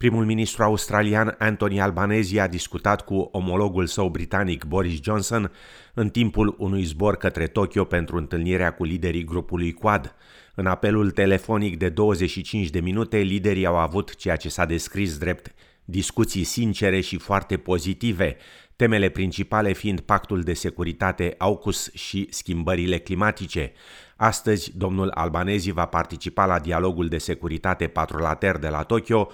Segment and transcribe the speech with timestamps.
[0.00, 5.52] Primul ministru australian Anthony Albanese a discutat cu omologul său britanic Boris Johnson
[5.94, 10.14] în timpul unui zbor către Tokyo pentru întâlnirea cu liderii grupului Quad.
[10.54, 15.54] În apelul telefonic de 25 de minute, liderii au avut ceea ce s-a descris drept
[15.84, 18.36] discuții sincere și foarte pozitive,
[18.76, 23.72] temele principale fiind pactul de securitate AUKUS și schimbările climatice.
[24.16, 29.30] Astăzi, domnul Albanezi va participa la dialogul de securitate patrulater de la Tokyo,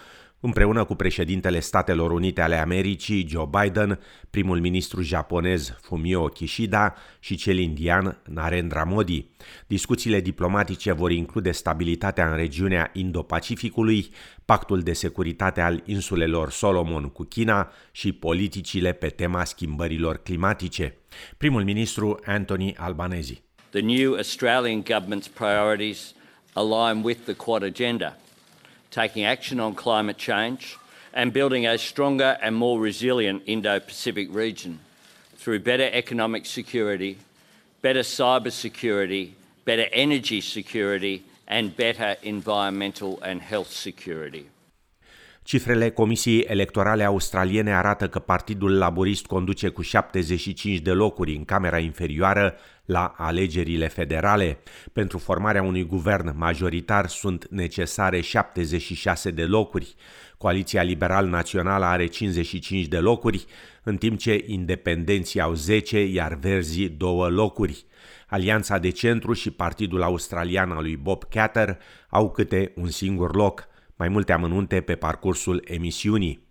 [0.47, 4.01] împreună cu președintele Statelor Unite ale Americii, Joe Biden,
[4.31, 9.27] primul ministru japonez Fumio Kishida și cel indian Narendra Modi.
[9.67, 14.11] Discuțiile diplomatice vor include stabilitatea în regiunea Indo-Pacificului,
[14.45, 20.97] pactul de securitate al insulelor Solomon cu China și politicile pe tema schimbărilor climatice.
[21.37, 23.43] Primul ministru Anthony Albanese.
[23.71, 26.15] The new Australian government's priorities
[26.53, 28.17] align with the Quad agenda–
[28.91, 30.79] taking action on climate change,
[31.13, 34.79] and building a stronger and more resilient Indo Pacific region
[35.37, 37.17] through better economic security,
[37.81, 44.47] better cyber security, better energy security, and better environmental and health security.
[45.43, 51.79] Cifrele Comisiei Electorale Australiene arată că Partidul Laborist conduce cu 75 de locuri în Camera
[51.79, 54.59] Inferioară la alegerile federale.
[54.93, 59.95] Pentru formarea unui guvern majoritar sunt necesare 76 de locuri.
[60.39, 63.45] Coaliția Liberal Națională are 55 de locuri,
[63.83, 67.85] în timp ce independenții au 10, iar verzii 2 locuri.
[68.29, 73.69] Alianța de centru și Partidul Australian al lui Bob Catter au câte un singur loc.
[73.97, 76.46] Mai multe amănunte pe parcursul emisiunii.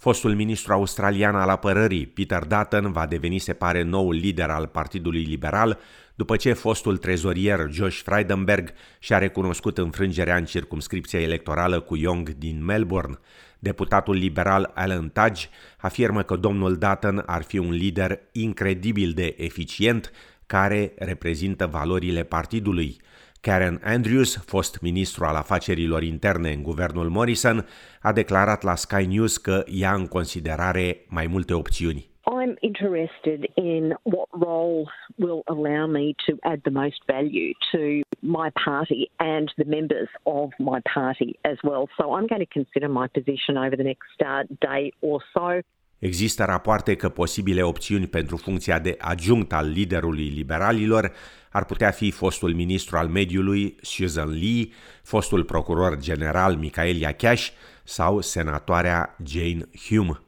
[0.00, 5.22] Fostul ministru australian al apărării, Peter Dutton, va deveni, se pare, noul lider al Partidului
[5.22, 5.78] Liberal,
[6.14, 12.64] după ce fostul trezorier Josh Frydenberg și-a recunoscut înfrângerea în circumscripția electorală cu Young din
[12.64, 13.18] Melbourne.
[13.58, 15.46] Deputatul liberal Alan Tudge
[15.78, 20.10] afirmă că domnul Dutton ar fi un lider incredibil de eficient
[20.46, 23.00] care reprezintă valorile partidului.
[23.40, 27.66] Karen Andrews, fost ministru al afacerilor interne în guvernul Morrison,
[28.02, 32.08] a declarat la Sky News că ia în considerare mai multe opțiuni.
[32.26, 34.84] I'm interested in what role
[35.18, 40.50] will allow me to add the most value to my party and the members of
[40.58, 41.88] my party as well.
[41.98, 45.62] So I'm going to consider my position over the next uh, day or so.
[46.00, 51.12] Există rapoarte că posibile opțiuni pentru funcția de adjunct al liderului liberalilor
[51.50, 54.68] ar putea fi fostul ministru al mediului Susan Lee,
[55.02, 57.50] fostul procuror general Michael Iacheaș
[57.84, 60.20] sau senatoarea Jane Hume.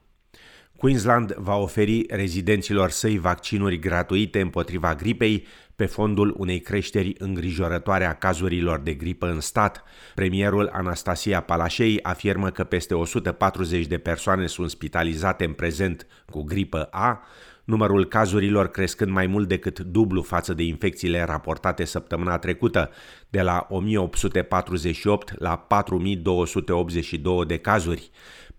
[0.82, 8.15] Queensland va oferi rezidenților săi vaccinuri gratuite împotriva gripei pe fondul unei creșteri îngrijorătoare a
[8.15, 9.84] cazurilor de gripă în stat.
[10.15, 16.88] Premierul Anastasia Palașei afirmă că peste 140 de persoane sunt spitalizate în prezent cu gripă
[16.91, 17.22] A,
[17.65, 22.91] numărul cazurilor crescând mai mult decât dublu față de infecțiile raportate săptămâna trecută,
[23.28, 28.10] de la 1848 la 4282 de cazuri.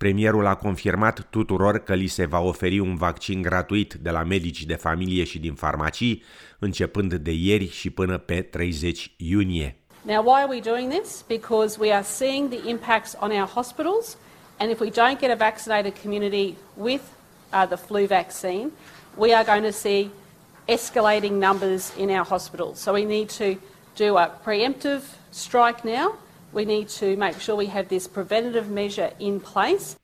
[0.03, 4.65] Premierul a confirmat tuturor că li se va oferi un vaccin gratuit de la medici
[4.65, 6.23] de familie și din farmacii,
[6.59, 9.75] începând de ieri și până pe 30 iunie.
[10.01, 11.23] Now, why are we doing this?
[11.27, 14.17] Because we are seeing the impacts on our hospitals,
[14.57, 17.01] and if we don't get a vaccinated community with
[17.53, 18.71] uh, the flu vaccine,
[19.17, 20.09] we are going to see
[20.67, 22.79] escalating numbers in our hospitals.
[22.79, 23.55] So we need to
[23.95, 26.07] do a preemptive strike now.
[26.53, 29.97] We need to make sure we have this preventative measure in place.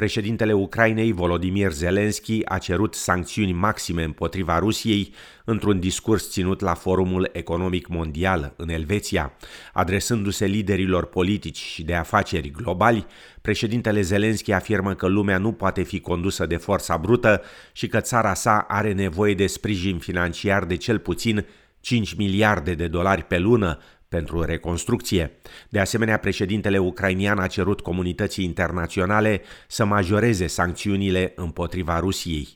[0.00, 7.30] Președintele Ucrainei, Volodymyr Zelensky, a cerut sancțiuni maxime împotriva Rusiei într-un discurs ținut la Forumul
[7.32, 9.32] Economic Mondial în Elveția.
[9.72, 13.06] Adresându-se liderilor politici și de afaceri globali,
[13.40, 17.42] președintele Zelensky afirmă că lumea nu poate fi condusă de forța brută
[17.72, 21.46] și că țara sa are nevoie de sprijin financiar de cel puțin
[21.80, 23.78] 5 miliarde de dolari pe lună
[24.10, 25.32] pentru reconstrucție.
[25.68, 32.48] De asemenea, președintele ucrainian a cerut comunității internaționale să majoreze sancțiunile împotriva Rusiei.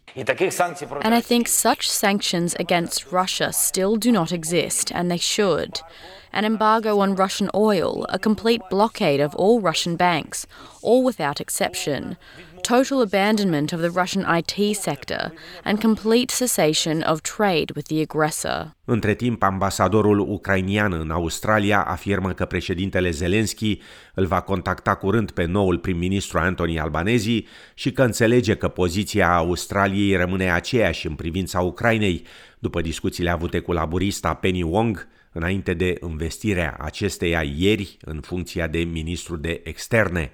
[1.02, 5.70] And I think such sanctions against Russia still do not exist and they should.
[6.32, 10.46] An embargo on Russian oil, a complete blockade of all Russian banks,
[10.82, 12.16] all without exception,
[12.64, 15.32] total abandonment of the Russian IT sector,
[15.64, 18.76] and complete cessation of trade with the aggressor.
[18.84, 23.80] Între timp, ambasadorul ucrainian în Australia afirmă că președintele Zelensky
[24.14, 27.42] îl va contacta curând pe noul prim-ministru Anthony Albanese
[27.74, 32.26] și că înțelege că poziția Australiei rămâne aceeași în privința Ucrainei,
[32.58, 38.78] după discuțiile avute cu laburista Penny Wong, înainte de investirea acesteia ieri în funcția de
[38.78, 40.32] ministru de externe.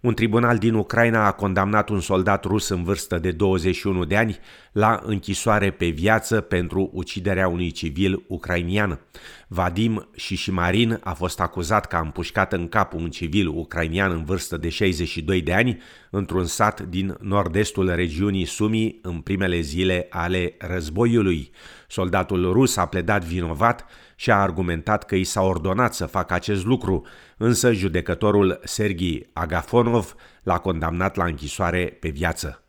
[0.00, 4.38] Un tribunal din Ucraina a condamnat un soldat rus în vârstă de 21 de ani
[4.72, 9.00] la închisoare pe viață pentru uciderea unui civil ucrainian.
[9.48, 14.56] Vadim Shishimarin a fost acuzat că a împușcat în cap un civil ucrainian în vârstă
[14.56, 15.80] de 62 de ani
[16.10, 21.50] într-un sat din nord-estul regiunii Sumi în primele zile ale războiului.
[21.88, 23.84] Soldatul rus a pledat vinovat
[24.16, 30.14] și a argumentat că i s-a ordonat să facă acest lucru, însă judecătorul Sergii Agafonov
[30.42, 32.64] l-a condamnat la închisoare pe viață.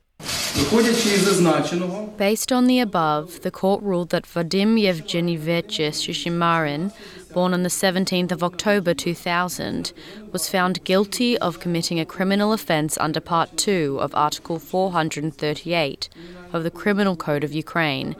[2.17, 6.91] Based on the above, the court ruled that Vadim Yevgenievich Shishimarin,
[7.33, 9.93] born on the 17th of October 2000,
[10.31, 16.09] was found guilty of committing a criminal offence under Part 2 of Article 438
[16.53, 18.15] of the Criminal Code of Ukraine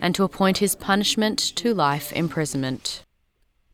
[0.00, 3.04] and to appoint his punishment to life imprisonment.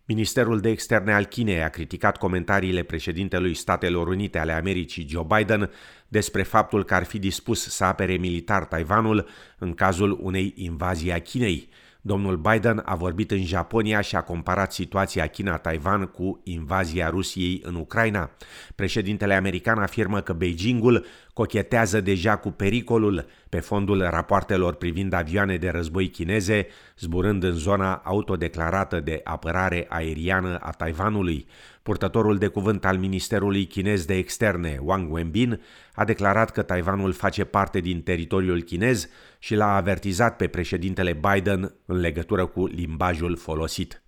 [0.05, 5.71] Ministerul de Externe al Chinei a criticat comentariile președintelui Statelor Unite ale Americii Joe Biden
[6.09, 9.29] despre faptul că ar fi dispus să apere militar Taiwanul
[9.59, 11.69] în cazul unei invazii a Chinei.
[12.05, 17.75] Domnul Biden a vorbit în Japonia și a comparat situația China-Taiwan cu invazia Rusiei în
[17.75, 18.31] Ucraina.
[18.75, 25.69] Președintele american afirmă că Beijingul cochetează deja cu pericolul pe fondul rapoartelor privind avioane de
[25.69, 26.67] război chineze
[26.99, 31.47] zburând în zona autodeclarată de apărare aeriană a Taiwanului.
[31.83, 35.61] Purtătorul de cuvânt al Ministerului Chinez de Externe, Wang Wenbin,
[35.95, 39.09] a declarat că Taiwanul face parte din teritoriul chinez
[39.39, 44.03] și l-a avertizat pe președintele Biden în legătură cu limbajul folosit.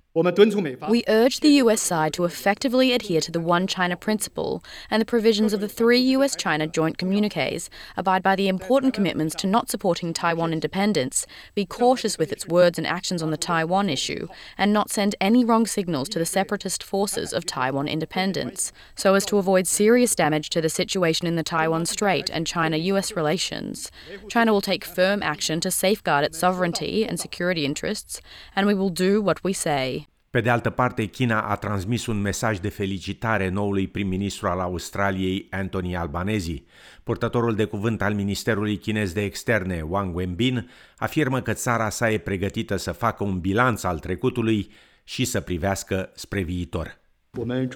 [0.88, 5.06] We urge the US side to effectively adhere to the One China principle and the
[5.06, 9.68] provisions of the three US China joint communiques, abide by the important commitments to not
[9.68, 11.26] supporting Taiwan independence,
[11.56, 15.44] be cautious with its words and actions on the Taiwan issue, and not send any
[15.44, 20.48] wrong signals to the separatist forces of Taiwan independence, so as to avoid serious damage
[20.50, 23.90] to the situation in the Taiwan Strait and China US relations.
[24.28, 28.20] China will take firm action to safeguard its sovereignty and security interests,
[28.54, 30.03] and we will do what we say.
[30.34, 35.46] Pe de altă parte, China a transmis un mesaj de felicitare noului prim-ministru al Australiei,
[35.50, 36.62] Anthony Albanese.
[37.02, 42.18] Purtătorul de cuvânt al Ministerului Chinez de Externe, Wang Wenbin, afirmă că țara sa e
[42.18, 44.70] pregătită să facă un bilanț al trecutului
[45.04, 47.03] și să privească spre viitor.
[47.36, 47.72] We note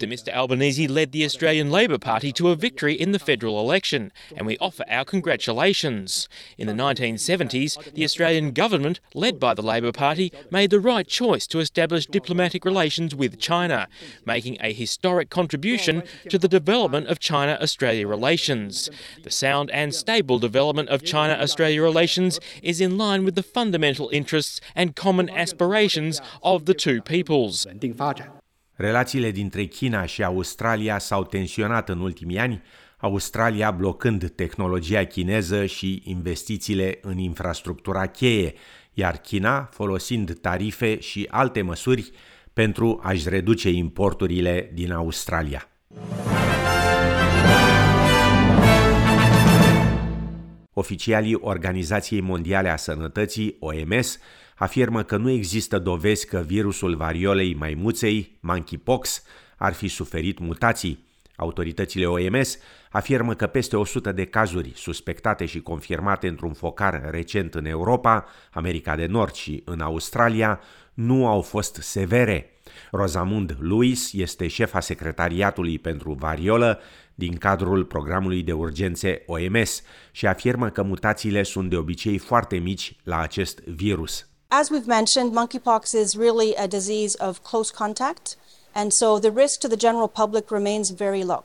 [0.00, 4.12] that Mr Albanese led the Australian Labor Party to a victory in the federal election,
[4.36, 6.28] and we offer our congratulations.
[6.58, 11.46] In the 1970s, the Australian government, led by the Labor Party, made the right choice
[11.46, 13.88] to establish diplomatic relations with China,
[14.26, 18.90] making a historic contribution to the development of China Australia relations.
[19.22, 24.10] The sound and stable development of China Australia relations is in line with the fundamental
[24.12, 27.66] interests and common aspirations of the two peoples.
[28.80, 32.62] Relațiile dintre China și Australia s-au tensionat în ultimii ani,
[32.96, 38.54] Australia blocând tehnologia chineză și investițiile în infrastructura cheie,
[38.92, 42.10] iar China folosind tarife și alte măsuri
[42.52, 45.68] pentru a-și reduce importurile din Australia.
[50.72, 54.18] Oficialii Organizației Mondiale a Sănătății, OMS,
[54.60, 59.22] afirmă că nu există dovezi că virusul variolei maimuței, monkeypox,
[59.56, 61.04] ar fi suferit mutații.
[61.36, 62.58] Autoritățile OMS
[62.90, 68.96] afirmă că peste 100 de cazuri suspectate și confirmate într-un focar recent în Europa, America
[68.96, 70.60] de Nord și în Australia
[70.94, 72.50] nu au fost severe.
[72.90, 76.80] Rosamund Lewis este șefa secretariatului pentru variolă
[77.14, 82.96] din cadrul programului de urgențe OMS și afirmă că mutațiile sunt de obicei foarte mici
[83.02, 84.29] la acest virus.
[84.52, 88.34] As we've mentioned, monkeypox is really a disease of close contact,
[88.74, 91.44] and so the risk to the general public remains very low.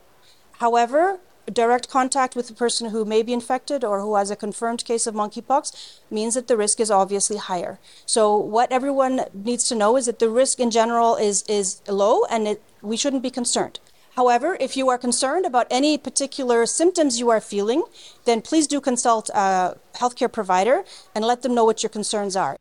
[0.53, 1.19] However,
[1.53, 5.05] direct contact with a person who may be infected or who has a confirmed case
[5.05, 7.77] of monkeypox means that the risk is obviously higher.
[8.07, 12.25] So what everyone needs to know is that the risk in general is is low
[12.25, 13.79] and it, we shouldn't be concerned.
[14.15, 17.83] However, if you are concerned about any particular symptoms you are feeling,
[18.23, 20.83] then please do consult a healthcare provider
[21.13, 22.57] and let them know what your concerns are.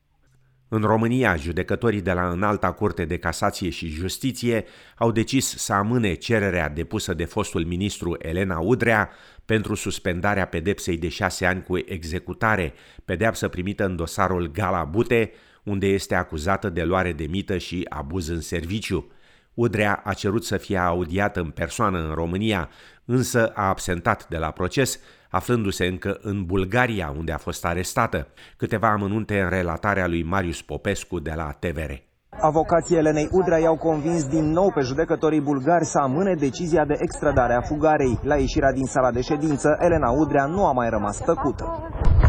[0.68, 4.64] În România, judecătorii de la Înalta Curte de Casație și Justiție
[4.96, 9.10] au decis să amâne cererea depusă de fostul ministru Elena Udrea
[9.44, 12.72] pentru suspendarea pedepsei de șase ani cu executare,
[13.04, 18.28] pedeapsă primită în dosarul Gala Bute, unde este acuzată de luare de mită și abuz
[18.28, 19.12] în serviciu.
[19.54, 22.68] Udrea a cerut să fie audiată în persoană în România,
[23.04, 24.98] însă a absentat de la proces,
[25.30, 28.28] aflându-se încă în Bulgaria, unde a fost arestată.
[28.56, 32.13] Câteva amănunte în relatarea lui Marius Popescu de la TVR.
[32.40, 37.54] Avocații Elenei Udrea i-au convins din nou pe judecătorii bulgari să amâne decizia de extradare
[37.54, 38.18] a fugarei.
[38.22, 41.64] La ieșirea din sala de ședință, Elena Udrea nu a mai rămas tăcută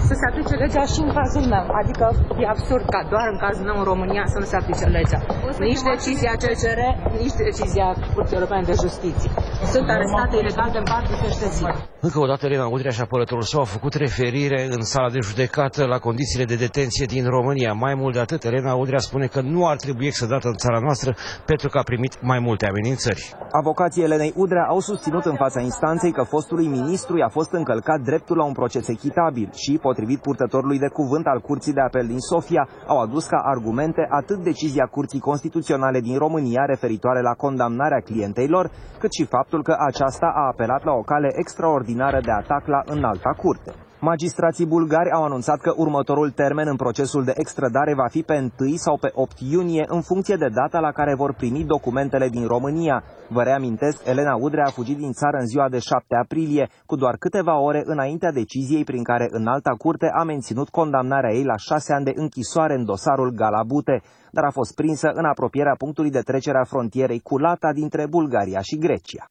[0.09, 1.65] să se aplice legea și în cazul meu.
[1.81, 2.05] Adică
[2.41, 5.19] e absurd ca doar în cazul meu în România să nu se aplice legea.
[5.69, 6.79] Nici decizia CCR,
[7.21, 9.29] nici decizia Curții Europene de Justiție.
[9.63, 11.63] Sunt arestate ilegal de parte peste zi.
[11.99, 15.85] Încă o dată, Elena Udrea și apărătorul său au făcut referire în sala de judecată
[15.85, 17.73] la condițiile de detenție din România.
[17.73, 21.15] Mai mult de atât, Elena Udrea spune că nu ar trebui extradată în țara noastră
[21.45, 23.33] pentru că a primit mai multe amenințări.
[23.51, 28.37] Avocații Elenei Udrea au susținut în fața instanței că fostului ministru i-a fost încălcat dreptul
[28.37, 32.67] la un proces echitabil și, potrivit purtătorului de cuvânt al Curții de Apel din Sofia,
[32.87, 39.13] au adus ca argumente atât decizia Curții Constituționale din România referitoare la condamnarea clienteilor, cât
[39.13, 43.73] și faptul că aceasta a apelat la o cale extraordinară de atac la înalta curte.
[43.99, 48.75] Magistrații bulgari au anunțat că următorul termen în procesul de extradare va fi pe 1
[48.75, 53.03] sau pe 8 iunie, în funcție de data la care vor primi documentele din România.
[53.29, 57.15] Vă reamintesc, Elena Udrea a fugit din țară în ziua de 7 aprilie, cu doar
[57.17, 61.93] câteva ore înaintea deciziei prin care în alta curte a menținut condamnarea ei la șase
[61.93, 66.57] ani de închisoare în dosarul Galabute, dar a fost prinsă în apropierea punctului de trecere
[66.57, 69.25] a frontierei cu Lata dintre Bulgaria și Grecia.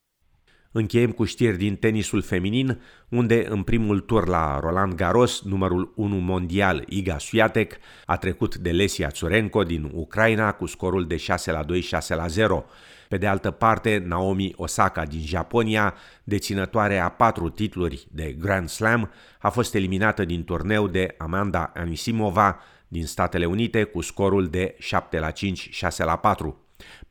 [0.76, 6.16] Încheiem cu știri din tenisul feminin, unde în primul tur la Roland Garros, numărul 1
[6.16, 7.76] mondial Iga Swiatek
[8.06, 12.26] a trecut de Lesia Tsurenko din Ucraina cu scorul de 6 la 2, 6 la
[12.26, 12.64] 0.
[13.08, 19.10] Pe de altă parte, Naomi Osaka din Japonia, deținătoare a patru titluri de Grand Slam,
[19.38, 25.18] a fost eliminată din turneu de Amanda Anisimova din Statele Unite cu scorul de 7
[25.18, 26.63] la 5, 6 la 4.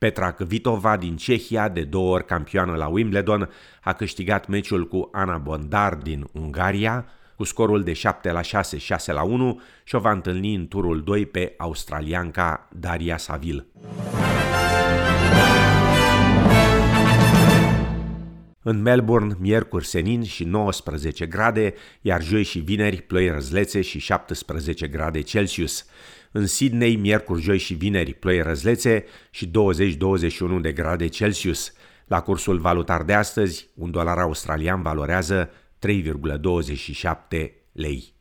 [0.04, 3.50] Petra Kvitova din Cehia, de două ori campioană la Wimbledon,
[3.82, 7.06] a câștigat meciul cu Ana Bondar din Ungaria,
[7.36, 11.04] cu scorul de 7 la 6, 6 la 1 și o va întâlni în turul
[11.04, 13.66] 2 pe australianca Daria Savil.
[18.62, 24.88] În Melbourne, miercuri senin și 19 grade, iar joi și vineri ploi răzlețe și 17
[24.88, 25.86] grade Celsius.
[26.36, 29.52] În Sydney, miercuri, joi și vineri, ploi răzlețe și 20-21
[30.62, 31.74] de grade Celsius.
[32.08, 35.50] La cursul valutar de astăzi, un dolar australian valorează
[35.88, 38.14] 3,27 lei.